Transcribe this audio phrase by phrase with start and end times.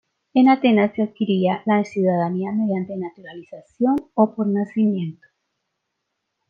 [0.33, 5.27] En Atenas, se adquiría la ciudadanía mediante naturalización o por nacimiento.